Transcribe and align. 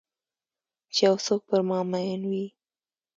چې 0.93 1.01
یو 1.07 1.15
څوک 1.25 1.41
پر 1.49 1.61
مامین 1.69 2.21
وي 2.29 2.45